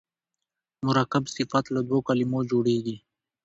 مرکب 0.85 1.23
صفت 1.35 1.65
له 1.73 1.79
دوو 1.87 1.99
کلمو 2.07 2.39
جوړیږي. 2.51 2.95